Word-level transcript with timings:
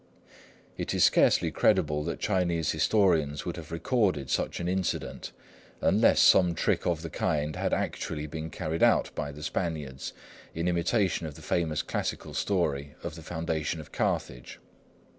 It 0.79 0.95
is 0.95 1.03
scarcely 1.03 1.51
credible 1.51 2.03
that 2.05 2.19
Chinese 2.19 2.71
historians 2.71 3.45
would 3.45 3.55
have 3.55 3.71
recorded 3.71 4.31
such 4.31 4.59
an 4.59 4.67
incident 4.67 5.31
unless 5.79 6.19
some 6.19 6.55
trick 6.55 6.87
of 6.87 7.03
the 7.03 7.09
kind 7.11 7.55
had 7.55 7.71
actually 7.71 8.25
been 8.25 8.49
carried 8.49 8.81
out 8.81 9.13
by 9.13 9.31
the 9.31 9.43
Spaniards, 9.43 10.13
in 10.55 10.67
imitation 10.67 11.27
of 11.27 11.35
the 11.35 11.43
famous 11.43 11.83
classical 11.83 12.33
story 12.33 12.95
of 13.03 13.13
the 13.13 13.21
foundation 13.21 13.79
of 13.79 13.91
Carthage. 13.91 14.57